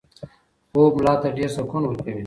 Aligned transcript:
خوب 0.71 0.91
ملا 0.97 1.13
ته 1.21 1.27
ډېر 1.37 1.49
سکون 1.57 1.83
ورکړ. 1.85 2.11